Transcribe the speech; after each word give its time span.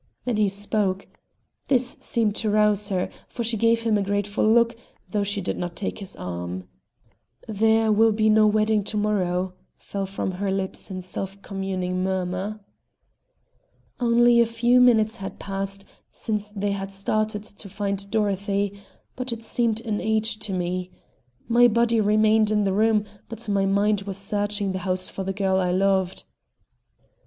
Then 0.25 0.37
he 0.37 0.49
spoke. 0.49 1.05
This 1.67 1.95
seemed 1.99 2.33
to 2.37 2.49
rouse 2.49 2.89
her, 2.89 3.07
for 3.27 3.43
she 3.43 3.55
gave 3.55 3.83
him 3.83 3.99
a 3.99 4.01
grateful 4.01 4.43
look, 4.43 4.75
though 5.11 5.21
she 5.21 5.41
did 5.41 5.59
not 5.59 5.75
take 5.75 5.99
his 5.99 6.15
arm. 6.15 6.67
"There 7.47 7.91
will 7.91 8.11
be 8.11 8.27
no 8.27 8.47
wedding 8.47 8.83
to 8.85 8.97
morrow," 8.97 9.53
fell 9.77 10.07
from 10.07 10.31
her 10.31 10.49
lips 10.49 10.89
in 10.89 11.03
self 11.03 11.39
communing 11.43 12.03
murmur. 12.03 12.61
Only 13.99 14.41
a 14.41 14.47
few 14.47 14.79
minutes 14.81 15.17
had 15.17 15.37
passed 15.37 15.85
since 16.11 16.49
they 16.49 16.71
had 16.71 16.91
started 16.91 17.43
to 17.43 17.69
find 17.69 18.09
Dorothy, 18.09 18.81
but 19.15 19.31
it 19.31 19.43
seemed 19.43 19.81
an 19.81 20.01
age 20.01 20.39
to 20.39 20.51
me. 20.51 20.89
My 21.47 21.67
body 21.67 22.01
remained 22.01 22.49
in 22.49 22.63
the 22.63 22.73
room, 22.73 23.05
but 23.29 23.47
my 23.47 23.67
mind 23.67 24.01
was 24.01 24.17
searching 24.17 24.71
the 24.71 24.79
house 24.79 25.09
for 25.09 25.23
the 25.23 25.31
girl 25.31 25.59
I 25.59 25.69
loved. 25.71 26.23